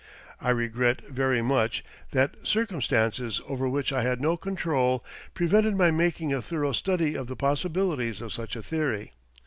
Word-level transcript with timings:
I 0.39 0.49
regret 0.49 1.01
very 1.05 1.43
much 1.43 1.83
that 2.09 2.33
circumstances 2.41 3.39
over 3.47 3.69
which 3.69 3.93
I 3.93 4.01
had 4.01 4.19
no 4.19 4.35
control 4.35 5.05
prevented 5.35 5.75
my 5.75 5.91
making 5.91 6.33
a 6.33 6.41
thorough 6.41 6.71
study 6.73 7.13
of 7.13 7.27
the 7.27 7.35
possibilities 7.35 8.19
of 8.19 8.33
such 8.33 8.55
a 8.55 8.63
theory. 8.63 9.13